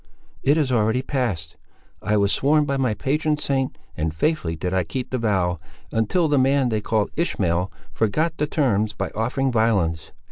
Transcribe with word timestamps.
"It 0.41 0.57
is 0.57 0.71
already 0.71 1.03
passed. 1.03 1.57
I 2.01 2.17
was 2.17 2.31
sworn 2.31 2.65
by 2.65 2.75
my 2.75 2.95
patron 2.95 3.37
saint, 3.37 3.77
and 3.95 4.15
faithfully 4.15 4.55
did 4.55 4.73
I 4.73 4.83
keep 4.83 5.11
the 5.11 5.19
vow, 5.19 5.59
until 5.91 6.27
the 6.27 6.39
man 6.39 6.69
they 6.69 6.81
call 6.81 7.07
Ishmael 7.15 7.71
forgot 7.93 8.37
the 8.37 8.47
terms 8.47 8.93
by 8.93 9.11
offering 9.13 9.51
violence. 9.51 10.11